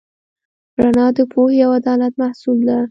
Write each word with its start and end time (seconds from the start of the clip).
رڼا 0.83 1.07
د 1.17 1.19
پوهې 1.31 1.59
او 1.65 1.71
عدالت 1.79 2.13
محصول 2.21 2.59
ده. 2.67 2.77